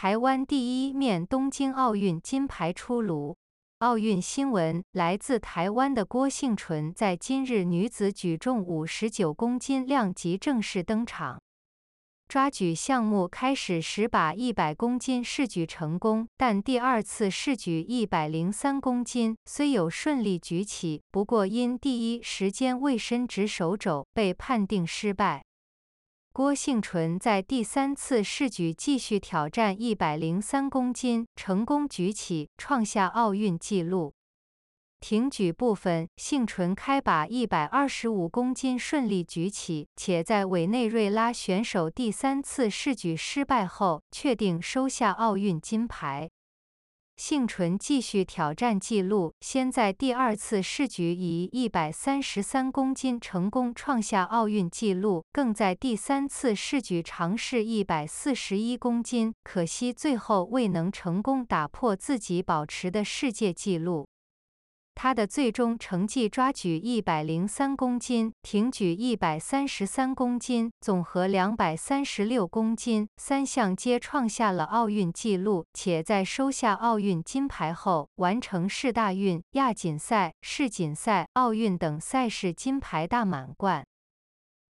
[0.00, 3.36] 台湾第一面东京奥运金牌出炉。
[3.80, 11.42] 奥运新闻：来自台湾的郭婞淳在今日女子举重五十九公斤量级正式登场。
[12.28, 25.42] 抓举项目开始时把一百公斤试举成功，但第二次试举一百零三公斤虽有顺利举起，不过因第一时间未伸直手肘，被判定失败。
[26.38, 34.14] 郭幸纯在第三次试举继续挑战一百零三公斤，成功举起，创下奥运纪录。
[35.00, 46.30] 挺举部分，幸纯开把一百二十五公斤顺利举起，且在委内瑞拉选手第三次试举失败后，确定收下奥运金牌。
[47.18, 64.06] 幸纯继续挑战纪录，先在第二次试举以一百三十三公斤成功创下奥运纪录，更在第三次试举尝试一百四十一公斤，可惜最后未能成功打破自己保持的世界纪录。
[65.00, 75.64] 他的最终成绩：抓举一百零三公斤，挺举一百三十三公斤，总和两百三十六公斤，三项皆创下了奥运纪录。
[75.72, 83.86] 且在收下奥运金牌后，完成世大运、亚锦赛、世锦赛、奥运等赛事金牌大满贯。